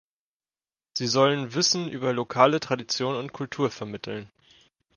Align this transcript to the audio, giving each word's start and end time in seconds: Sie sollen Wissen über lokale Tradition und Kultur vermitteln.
Sie 0.97 1.05
sollen 1.05 1.53
Wissen 1.53 1.87
über 1.87 2.11
lokale 2.11 2.59
Tradition 2.59 3.15
und 3.15 3.33
Kultur 3.33 3.69
vermitteln. 3.69 4.31